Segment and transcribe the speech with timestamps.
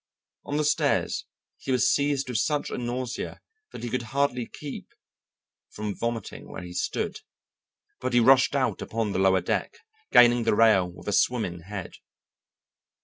[0.45, 1.25] On the stairs
[1.59, 3.39] he was seized with such a nausea
[3.71, 4.95] that he could hardly keep
[5.69, 7.19] from vomiting where he stood,
[7.99, 9.77] but he rushed out upon the lower deck,
[10.11, 11.97] gaining the rail with a swimming head.